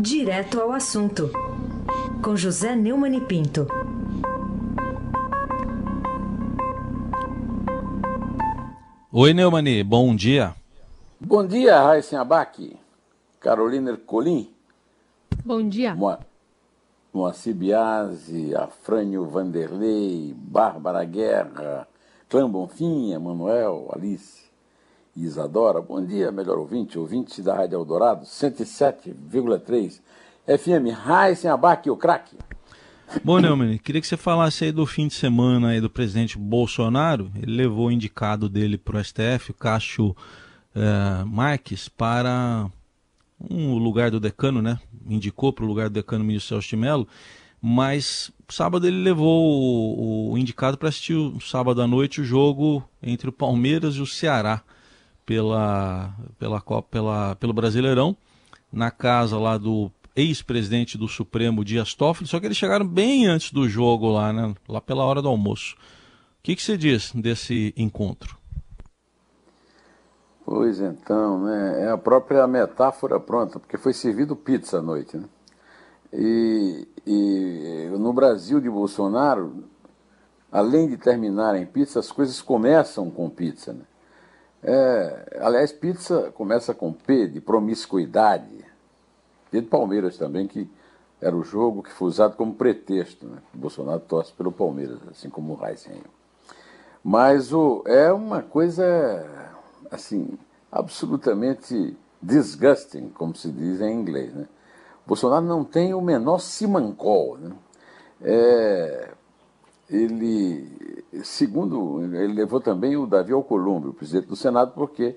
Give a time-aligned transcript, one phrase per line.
[0.00, 1.28] Direto ao assunto,
[2.22, 3.66] com José Neumann e Pinto.
[9.12, 10.54] Oi, Neumani, bom dia.
[11.20, 12.76] Bom dia, Raíssen Abac,
[13.40, 14.48] Carolina Ercolim.
[15.44, 15.96] Bom dia.
[15.96, 16.16] Mo
[17.12, 21.88] Moacir Biasi, Afrânio Vanderlei, Bárbara Guerra,
[22.28, 24.47] Clã Bonfim, Emanuel, Alice
[25.16, 25.80] Isadora.
[25.80, 30.00] Bom dia, melhor ouvinte, ouvinte da Rádio Eldorado, 107,3
[30.46, 32.36] FM, Raíssen Abac, o craque.
[33.24, 37.30] Bom, Neumann, queria que você falasse aí do fim de semana aí do presidente Bolsonaro.
[37.34, 40.14] Ele levou o indicado dele para o STF, o Cássio
[40.74, 42.70] eh, Marques, para
[43.50, 44.78] um lugar do decano, né?
[45.08, 47.08] Indicou para o lugar do decano o ministro Celso de Mello,
[47.62, 52.86] mas sábado ele levou o, o indicado para assistir o sábado à noite o jogo
[53.02, 54.62] entre o Palmeiras e o Ceará
[55.28, 58.16] pela, pela, pela, pelo Brasileirão,
[58.72, 63.52] na casa lá do ex-presidente do Supremo, Dias Toffoli, só que eles chegaram bem antes
[63.52, 64.54] do jogo lá, né?
[64.66, 65.74] Lá pela hora do almoço.
[65.74, 68.38] O que, que você diz desse encontro?
[70.46, 71.84] Pois então, né?
[71.84, 75.24] É a própria metáfora pronta, porque foi servido pizza à noite, né?
[76.10, 79.62] E, e no Brasil de Bolsonaro,
[80.50, 83.82] além de terminar em pizza, as coisas começam com pizza, né?
[84.62, 88.64] É, aliás, pizza começa com P, de promiscuidade,
[89.52, 90.68] e de Palmeiras também, que
[91.20, 93.26] era o jogo que foi usado como pretexto.
[93.26, 93.38] Né?
[93.52, 96.02] Bolsonaro torce pelo Palmeiras, assim como o Heisen.
[97.02, 98.84] Mas o, é uma coisa,
[99.90, 100.38] assim,
[100.70, 104.34] absolutamente disgusting, como se diz em inglês.
[104.34, 104.46] Né?
[105.06, 107.38] Bolsonaro não tem o menor simancol.
[107.38, 107.52] Né?
[108.22, 109.10] É,
[109.90, 115.16] ele, segundo, ele levou também o Davi Alcolumbre, o presidente do Senado, porque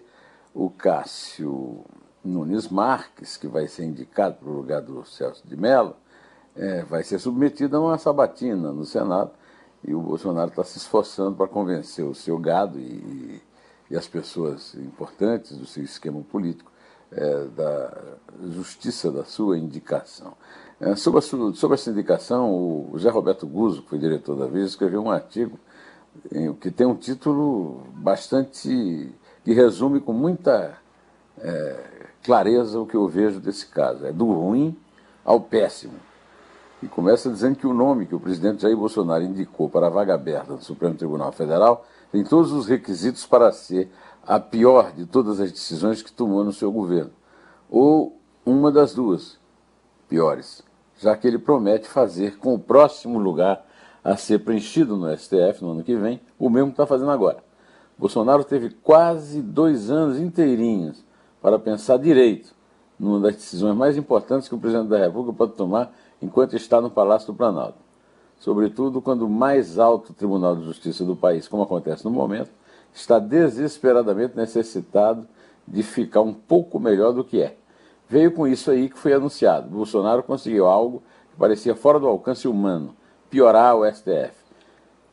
[0.54, 1.84] o Cássio
[2.24, 5.96] Nunes Marques, que vai ser indicado para o lugar do Celso de Mello,
[6.56, 9.32] é, vai ser submetido a uma sabatina no Senado
[9.84, 13.42] e o Bolsonaro está se esforçando para convencer o seu gado e,
[13.90, 16.72] e, as pessoas importantes do seu esquema político
[17.12, 17.98] é, da
[18.52, 20.34] justiça da sua indicação.
[20.82, 24.66] É, sobre, a, sobre, essa indicação, o José Roberto Guzzo, que foi diretor da Veja,
[24.66, 25.60] escreveu um artigo
[26.32, 29.14] em, que tem um título bastante.
[29.46, 30.76] que resume com muita
[31.38, 34.08] é, clareza o que eu vejo desse caso.
[34.08, 34.76] É do ruim
[35.24, 35.94] ao péssimo.
[36.82, 40.16] E começa dizendo que o nome que o presidente Jair Bolsonaro indicou para a vaga
[40.16, 43.92] aberta do Supremo Tribunal Federal tem todos os requisitos para ser
[44.26, 47.12] a pior de todas as decisões que tomou no seu governo.
[47.70, 49.40] Ou uma das duas
[50.10, 50.64] piores,
[51.02, 53.66] já que ele promete fazer com o próximo lugar
[54.04, 57.44] a ser preenchido no STF no ano que vem, o mesmo que está fazendo agora.
[57.98, 61.04] Bolsonaro teve quase dois anos inteirinhos
[61.42, 62.54] para pensar direito
[63.00, 65.92] numa das decisões mais importantes que o presidente da República pode tomar
[66.22, 67.80] enquanto está no Palácio do Planalto.
[68.40, 72.52] Sobretudo quando o mais alto Tribunal de Justiça do país, como acontece no momento,
[72.94, 75.28] está desesperadamente necessitado
[75.68, 77.56] de ficar um pouco melhor do que é.
[78.12, 79.70] Veio com isso aí que foi anunciado.
[79.70, 81.02] Bolsonaro conseguiu algo
[81.32, 82.94] que parecia fora do alcance humano,
[83.30, 84.34] piorar o STF.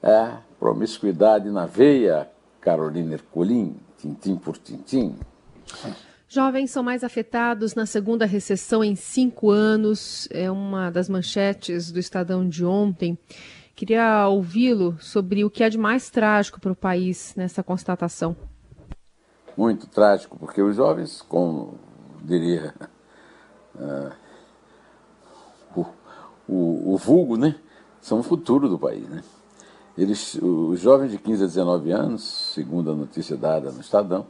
[0.03, 2.28] É, promiscuidade na veia,
[2.60, 5.14] Carolina Ercolim, tintim por tintim.
[6.28, 12.00] Jovens são mais afetados na segunda recessão em cinco anos, é uma das manchetes do
[12.00, 13.16] Estadão de ontem.
[13.76, 18.37] Queria ouvi-lo sobre o que é de mais trágico para o país nessa constatação.
[19.56, 21.78] Muito trágico, porque os jovens, como
[22.28, 22.75] diria
[23.75, 24.12] uh,
[25.75, 25.87] o,
[26.47, 27.56] o, o, vulgo, né,
[28.00, 29.09] são o futuro do país.
[29.09, 29.25] Né?
[29.97, 34.27] Eles, os jovens de 15 a 19 anos, segundo a notícia dada no Estadão,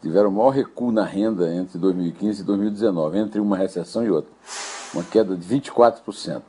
[0.00, 4.30] tiveram maior recuo na renda entre 2015 e 2019, entre uma recessão e outra,
[4.92, 6.42] uma queda de 24%.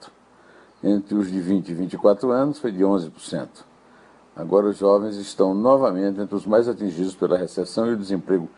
[0.84, 3.47] Entre os de 20 e 24 anos foi de 11%.
[4.35, 8.50] Agora os jovens estão novamente entre os mais atingidos pela recessão e o desemprego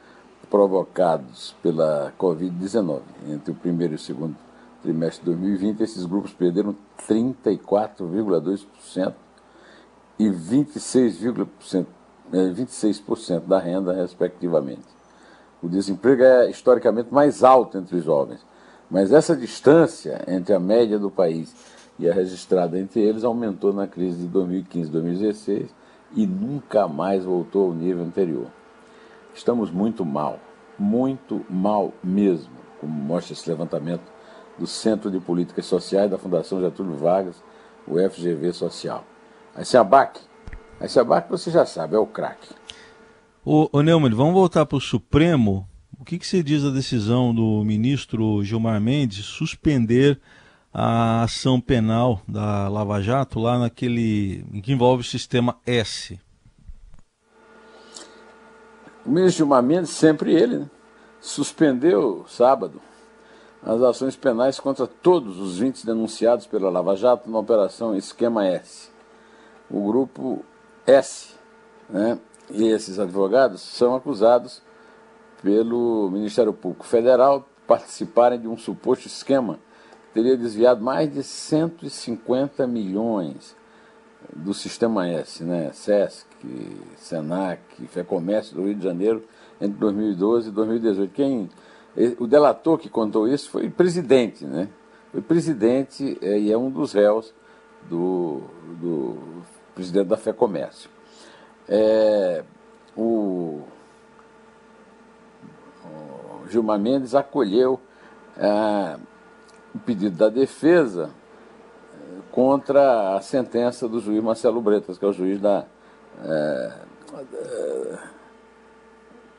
[0.50, 3.02] provocados pela Covid-19.
[3.30, 4.36] Entre o primeiro e o segundo
[4.82, 6.76] trimestre de 2020, esses grupos perderam
[7.08, 9.14] 34,2%
[10.20, 11.86] e 26,5%
[12.32, 14.86] 26% é, da renda, respectivamente.
[15.62, 18.46] O desemprego é historicamente mais alto entre os jovens,
[18.90, 21.54] mas essa distância entre a média do país
[21.98, 25.68] e a registrada entre eles aumentou na crise de 2015-2016
[26.16, 28.48] e nunca mais voltou ao nível anterior.
[29.38, 30.40] Estamos muito mal,
[30.80, 32.52] muito mal mesmo,
[32.82, 34.02] como mostra esse levantamento
[34.58, 37.44] do Centro de Políticas Sociais da Fundação Getúlio Vargas,
[37.88, 39.06] o FGV Social.
[39.56, 40.20] A SEABAC,
[40.82, 42.50] esse abaque você já sabe, é o craque.
[43.46, 45.70] Ô, ô Neumann, vamos voltar para o Supremo.
[46.00, 50.20] o que, que você diz da decisão do ministro Gilmar Mendes suspender
[50.74, 56.20] a ação penal da Lava Jato lá naquele que envolve o sistema S?
[59.08, 60.70] O ministro Gilmar Mendes, sempre ele, né?
[61.22, 62.82] suspendeu sábado
[63.64, 68.90] as ações penais contra todos os 20 denunciados pela Lava Jato na operação Esquema S.
[69.72, 70.44] O grupo
[70.86, 71.34] S,
[71.90, 72.20] né?
[72.52, 74.62] E esses advogados são acusados
[75.42, 79.58] pelo Ministério Público Federal participarem de um suposto esquema
[80.08, 83.56] que teria desviado mais de 150 milhões
[84.36, 85.72] do Sistema S, né?
[85.74, 86.28] SESC,
[86.98, 89.24] SENAC, FEComércio do Rio de Janeiro
[89.60, 91.14] entre 2012 e 2018.
[91.14, 91.50] Quem,
[92.20, 94.70] o delator que contou isso foi presidente, né?
[95.12, 97.34] Foi presidente é, e é um dos réus
[97.90, 98.42] do,
[98.80, 99.18] do
[99.74, 100.90] presidente da FEComércio.
[101.68, 102.44] É,
[102.96, 103.62] o,
[105.86, 107.80] o Gilmar Mendes acolheu
[108.38, 108.98] é,
[109.74, 111.10] o pedido da defesa
[112.38, 115.66] contra a sentença do juiz Marcelo Bretas, que é o juiz da,
[116.24, 116.74] é,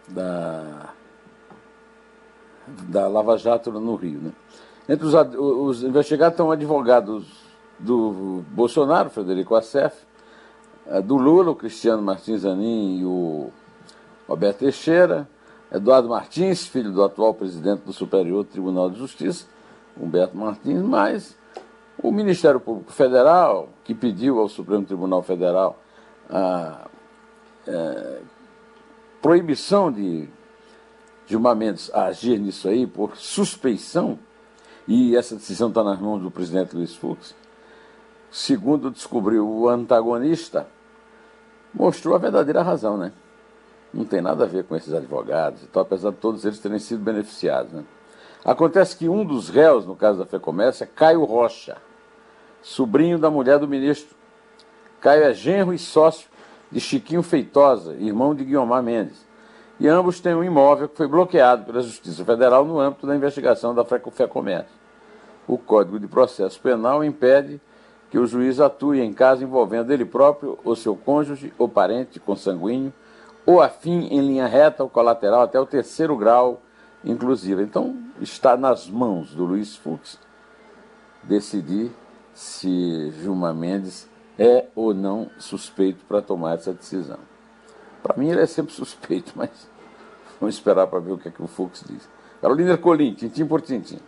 [0.09, 0.95] da,
[2.67, 4.19] da Lava Jato no Rio.
[4.21, 4.33] Né?
[4.89, 7.25] Entre os, os investigados estão advogados
[7.79, 9.95] do Bolsonaro, Frederico Assef,
[10.89, 13.53] é, do Lula, o Cristiano Martins Zanin e o
[14.27, 15.29] Roberto Teixeira,
[15.71, 19.47] Eduardo Martins, filho do atual presidente do Superior Tribunal de Justiça,
[19.97, 21.39] Humberto Martins, mais
[22.03, 25.79] o Ministério Público Federal, que pediu ao Supremo Tribunal Federal
[26.31, 26.87] a
[27.67, 28.21] é,
[29.21, 30.29] proibição de
[31.27, 34.19] Gilmar Mendes agir nisso aí por suspeição,
[34.87, 37.35] e essa decisão está nas mãos do presidente Luiz Fux.
[38.31, 40.67] Segundo descobriu o antagonista,
[41.75, 43.13] mostrou a verdadeira razão, né?
[43.93, 47.03] Não tem nada a ver com esses advogados, então, apesar de todos eles terem sido
[47.03, 47.73] beneficiados.
[47.73, 47.85] Né?
[48.45, 51.77] Acontece que um dos réus, no caso da FEComércio, é Caio Rocha,
[52.63, 54.17] sobrinho da mulher do ministro.
[55.01, 56.29] Caio é genro e sócio
[56.71, 59.27] de Chiquinho Feitosa, irmão de Guiomar Mendes.
[59.81, 63.75] E ambos têm um imóvel que foi bloqueado pela Justiça Federal no âmbito da investigação
[63.75, 64.77] da FEComércio.
[65.47, 67.61] O Código de Processo Penal impede
[68.11, 72.93] que o juiz atue em caso envolvendo ele próprio ou seu cônjuge ou parente consanguíneo
[73.47, 76.61] ou afim em linha reta ou colateral até o terceiro grau,
[77.05, 77.63] inclusive.
[77.63, 80.19] Então, está nas mãos do Luiz Fux
[81.23, 81.91] decidir
[82.39, 84.09] se Gilmar Mendes
[84.39, 87.19] é ou não suspeito para tomar essa decisão.
[88.01, 89.51] Para mim, ele é sempre suspeito, mas
[90.39, 92.09] vamos esperar para ver o que, é que o Fux diz.
[92.41, 93.99] Carolina Colim, tintim por tintim.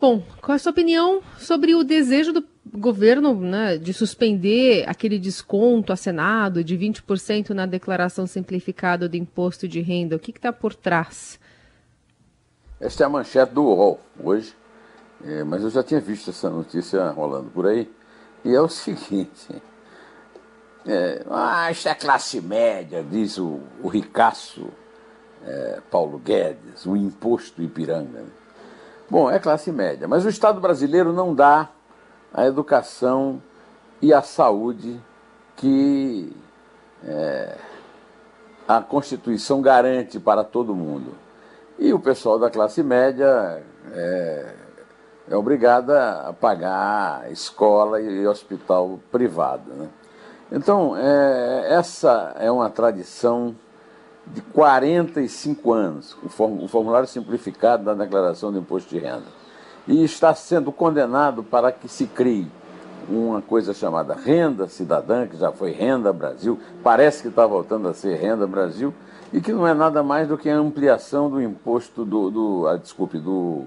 [0.00, 5.18] Bom, qual é a sua opinião sobre o desejo do governo né, de suspender aquele
[5.18, 10.14] desconto assinado de 20% na declaração simplificada do imposto de renda?
[10.14, 11.40] O que está por trás?
[12.78, 14.54] Esta é a manchete do UOL hoje,
[15.26, 17.90] é, mas eu já tinha visto essa notícia rolando por aí.
[18.44, 19.62] E é o seguinte:
[20.86, 24.68] é, ah, isto é classe média, diz o, o ricaço
[25.46, 28.20] é, Paulo Guedes, o imposto Ipiranga.
[28.20, 28.26] Né?
[29.08, 31.70] Bom, é classe média, mas o Estado brasileiro não dá
[32.32, 33.42] a educação
[34.02, 35.00] e a saúde
[35.56, 36.32] que
[37.02, 37.56] é,
[38.66, 41.14] a Constituição garante para todo mundo.
[41.78, 43.62] E o pessoal da classe média
[43.92, 44.63] é,
[45.28, 49.72] é obrigada a pagar escola e hospital privado.
[49.72, 49.88] Né?
[50.52, 53.56] Então, é, essa é uma tradição
[54.26, 59.44] de 45 anos, o formulário simplificado da declaração do imposto de renda.
[59.86, 62.50] E está sendo condenado para que se crie
[63.08, 67.94] uma coisa chamada Renda Cidadã, que já foi Renda Brasil, parece que está voltando a
[67.94, 68.94] ser Renda Brasil,
[69.32, 72.76] e que não é nada mais do que a ampliação do imposto do, do ah,
[72.76, 73.64] desculpe, do,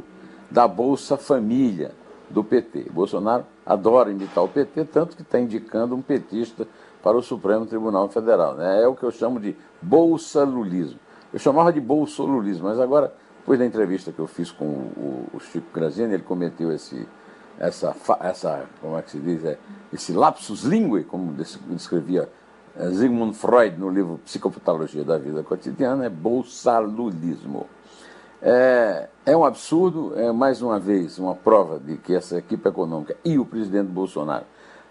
[0.50, 1.92] da Bolsa Família
[2.30, 2.90] do PT.
[2.92, 6.68] Bolsonaro adora imitar o PT, tanto que está indicando um petista
[7.02, 8.56] para o Supremo Tribunal Federal.
[8.56, 8.84] Né?
[8.84, 11.00] É o que eu chamo de bolsalulismo.
[11.32, 15.40] Eu chamava de bolsolulismo, mas agora, depois da entrevista que eu fiz com o, o
[15.40, 17.08] Chico Grazini, ele cometeu esse,
[17.60, 19.58] essa, essa, como é que se diz, é,
[19.94, 22.30] esse lapsus linguae, como descrevia
[22.76, 27.68] é, Sigmund Freud no livro Psicopatologia da Vida Cotidiana, é bolsalulismo.
[28.42, 33.16] É, é um absurdo, é mais uma vez uma prova de que essa equipe econômica
[33.26, 34.46] e o presidente Bolsonaro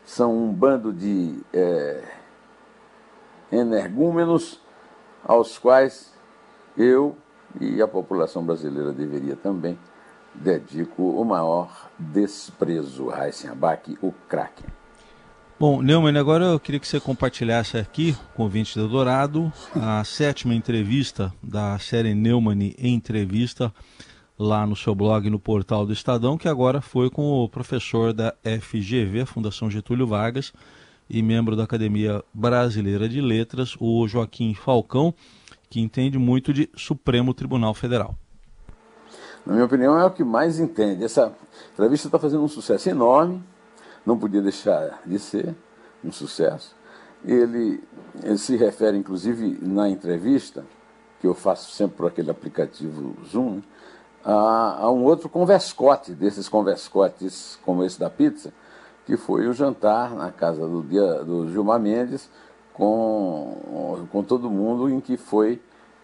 [0.05, 2.03] são um bando de é,
[3.51, 4.61] energúmenos
[5.25, 6.13] aos quais
[6.77, 7.17] eu
[7.61, 9.79] e a população brasileira deveria também
[10.35, 14.67] dedico o maior desprezo, Heisenbach, o Kraken.
[15.59, 20.55] Bom, Neumann, agora eu queria que você compartilhasse aqui com o do Dourado a sétima
[20.55, 23.73] entrevista da série Neumann entrevista
[24.39, 28.35] lá no seu blog no portal do Estadão, que agora foi com o professor da
[28.45, 30.53] FGV, Fundação Getúlio Vargas,
[31.09, 35.15] e membro da Academia Brasileira de Letras, o Joaquim Falcão,
[35.71, 38.15] que entende muito de Supremo Tribunal Federal.
[39.47, 41.03] Na minha opinião, é o que mais entende.
[41.03, 41.33] Essa
[41.73, 43.43] entrevista está fazendo um sucesso enorme
[44.07, 45.55] não podia deixar de ser
[46.05, 46.75] um sucesso.
[47.25, 47.83] Ele,
[48.23, 50.65] ele, se refere, inclusive, na entrevista,
[51.21, 53.61] que eu faço sempre por aquele aplicativo Zoom,
[54.25, 58.53] a, a um outro converscote, desses converscotes como esse da pizza,
[59.05, 62.29] que foi o jantar na casa do, dia, do Gilmar Mendes
[62.75, 65.61] com, com todo mundo em que foi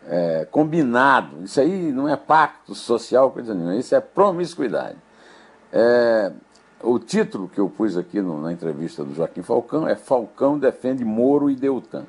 [0.07, 1.43] é, combinado.
[1.45, 4.97] Isso aí não é pacto social, coisa nenhuma, isso é promiscuidade.
[5.73, 6.33] É,
[6.83, 11.05] o título que eu pus aqui no, na entrevista do Joaquim Falcão é Falcão defende
[11.05, 12.05] Moro e Deltan.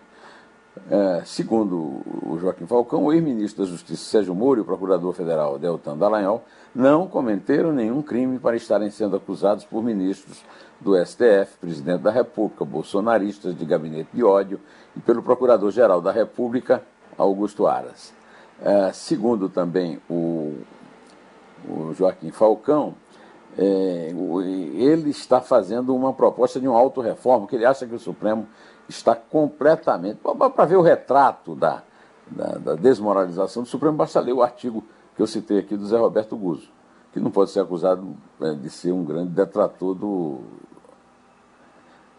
[0.89, 5.59] É, segundo o Joaquim Falcão, o ex-ministro da Justiça Sérgio Moro e o procurador federal
[5.59, 10.43] Deltan Dallagnol não cometeram nenhum crime para estarem sendo acusados por ministros
[10.81, 14.59] do STF, presidente da República, bolsonaristas de gabinete de ódio
[14.95, 16.83] e pelo procurador-geral da República,
[17.17, 18.11] Augusto Aras.
[18.61, 20.57] É, segundo também o,
[21.69, 22.95] o Joaquim Falcão,
[23.57, 24.13] é,
[24.75, 28.47] ele está fazendo uma proposta de uma autorreforma, que ele acha que o Supremo
[28.87, 30.19] está completamente.
[30.19, 31.83] Para ver o retrato da,
[32.27, 34.83] da, da, desmoralização do Supremo, basta ler o artigo
[35.15, 36.69] que eu citei aqui do Zé Roberto Guzzo,
[37.11, 40.39] que não pode ser acusado é, de ser um grande detrator do,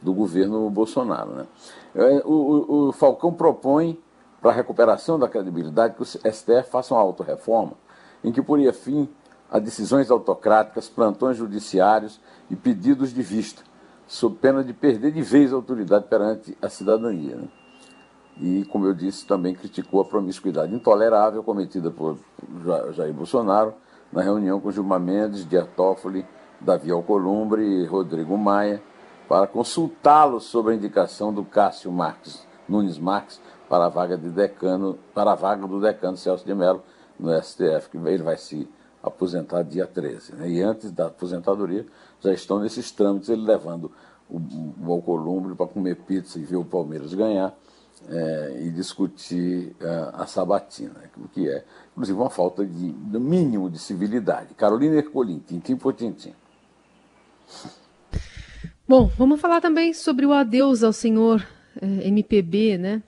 [0.00, 1.30] do governo Bolsonaro.
[1.30, 1.46] Né?
[1.94, 4.00] É, o, o, o Falcão propõe,
[4.40, 7.72] para a recuperação da credibilidade, que o STF faça uma autorreforma
[8.22, 9.08] em que poria fim
[9.54, 12.20] a decisões autocráticas, plantões judiciários
[12.50, 13.62] e pedidos de vista,
[14.04, 17.36] sob pena de perder de vez a autoridade perante a cidadania.
[17.36, 17.48] Né?
[18.40, 22.18] E, como eu disse, também criticou a promiscuidade intolerável cometida por
[22.96, 23.74] Jair Bolsonaro
[24.12, 26.26] na reunião com Gilmar Mendes, Dias Toffoli,
[26.60, 28.82] Davi Alcolumbre e Rodrigo Maia,
[29.28, 34.98] para consultá-los sobre a indicação do Cássio Marques, Nunes Marques para a vaga de decano,
[35.14, 36.82] para a vaga do decano Celso de Mello
[37.16, 38.68] no STF, que ele vai se
[39.04, 40.34] aposentar dia 13.
[40.36, 40.50] Né?
[40.50, 41.86] E antes da aposentadoria,
[42.20, 43.92] já estão nesses trâmites, ele levando
[44.28, 44.40] o,
[44.84, 47.54] o Alcolumbre para comer pizza e ver o Palmeiras ganhar
[48.08, 53.78] é, e discutir é, a sabatina, o que é, inclusive, uma falta de, mínimo de
[53.78, 54.54] civilidade.
[54.54, 56.32] Carolina Ercolim, tintim por tintim.
[58.88, 61.46] Bom, vamos falar também sobre o adeus ao senhor
[61.80, 63.02] eh, MPB, né?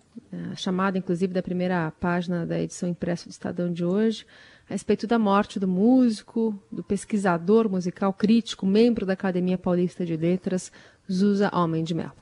[0.51, 4.27] A chamada, inclusive, da primeira página da edição impressa do Estadão de hoje
[4.69, 10.17] a respeito da morte do músico, do pesquisador musical crítico, membro da Academia Paulista de
[10.17, 10.73] Letras,
[11.11, 12.13] Zusa Homem de Mello.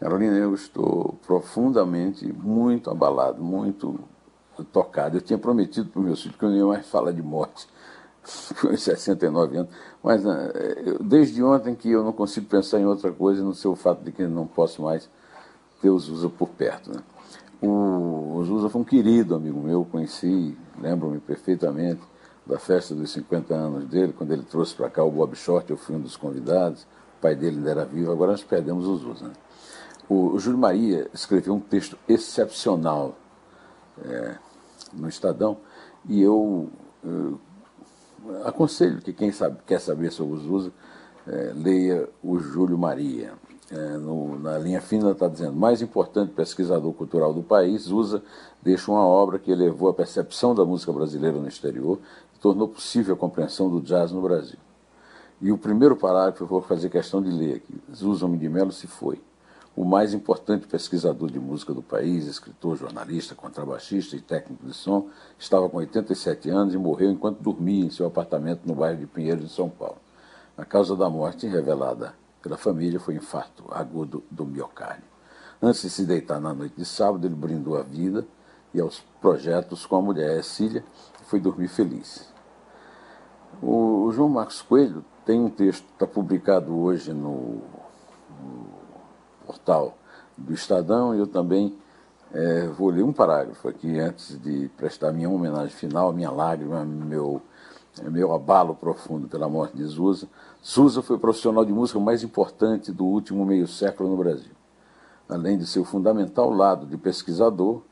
[0.00, 3.98] Carolina, eu estou profundamente, muito abalado, muito
[4.72, 5.18] tocado.
[5.18, 7.66] Eu tinha prometido para o meu filho que eu não ia mais falar de morte,
[8.60, 9.70] com 69 anos,
[10.02, 14.02] mas eu, desde ontem que eu não consigo pensar em outra coisa, no seu fato
[14.02, 15.08] de que não posso mais
[15.80, 16.92] ter o Zusa por perto.
[16.92, 17.02] Né?
[17.60, 22.02] O, o Zusa foi um querido amigo meu, conheci lembro-me perfeitamente
[22.46, 25.76] da festa dos 50 anos dele, quando ele trouxe para cá o Bob Short, eu
[25.76, 26.82] fui um dos convidados,
[27.18, 29.22] o pai dele ainda era vivo, agora nós perdemos os usos.
[29.22, 29.32] Né?
[30.08, 33.16] O, o Júlio Maria escreveu um texto excepcional
[34.04, 34.36] é,
[34.92, 35.56] no Estadão,
[36.08, 36.70] e eu,
[37.02, 37.40] eu,
[38.44, 40.72] aconselho que quem sabe, quer saber sobre os usos,
[41.26, 43.32] é, leia o Júlio Maria
[43.70, 48.22] é, no, na linha fina está dizendo, mais importante pesquisador cultural do país, usa,
[48.62, 51.98] deixa uma obra que elevou a percepção da música brasileira no exterior
[52.34, 54.58] e tornou possível a compreensão do jazz no Brasil.
[55.40, 57.74] E o primeiro parágrafo eu vou fazer questão de ler aqui.
[57.94, 59.20] Zusa de Mello se foi.
[59.74, 65.08] O mais importante pesquisador de música do país, escritor, jornalista, contrabaixista e técnico de som,
[65.38, 69.44] estava com 87 anos e morreu enquanto dormia em seu apartamento no bairro de Pinheiros,
[69.44, 69.98] em São Paulo.
[70.56, 72.14] A causa da morte, revelada
[72.46, 75.02] pela família foi infarto agudo do miocárdio.
[75.60, 78.24] Antes de se deitar na noite de sábado, ele brindou a vida
[78.72, 80.84] e aos projetos com a mulher Cília
[81.20, 82.32] e foi dormir feliz.
[83.60, 87.62] O, João Marcos Coelho tem um texto, está publicado hoje no,
[88.40, 88.66] no,
[89.44, 89.98] portal
[90.38, 91.76] do Estadão, e eu também
[92.32, 97.42] é, vou ler um parágrafo aqui antes de prestar minha homenagem final, minha lágrima, meu
[98.04, 100.28] meu abalo profundo pela morte de Zusa.
[100.64, 104.52] Zusa foi o profissional de música mais importante do último meio século no Brasil.
[105.28, 107.82] Além de seu fundamental lado de pesquisador,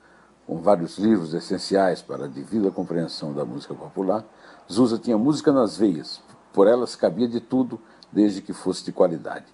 [0.47, 4.25] com vários livros essenciais para a devida compreensão da música popular,
[4.71, 6.21] Zusa tinha música nas veias,
[6.53, 7.81] por elas cabia de tudo,
[8.13, 9.47] desde que fosse de qualidade.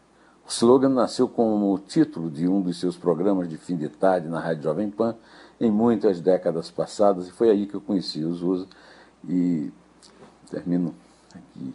[0.45, 4.29] O O slogan nasceu como título de um dos seus programas de fim de tarde
[4.29, 5.15] na Rádio Jovem Pan
[5.61, 8.67] em muitas décadas passadas e foi aí que eu conheci o Zusa
[9.29, 9.71] e
[10.51, 10.95] termino
[11.35, 11.75] aqui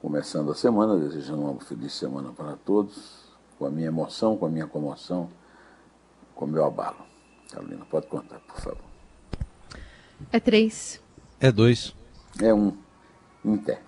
[0.00, 3.22] começando a semana, desejando uma feliz semana para todos,
[3.56, 5.30] com a minha emoção, com a minha comoção,
[6.34, 7.04] com o meu abalo.
[7.50, 8.84] Carolina, pode contar, por favor.
[10.32, 11.00] É três.
[11.38, 11.94] É dois.
[12.40, 12.76] É um.
[13.44, 13.80] Inter.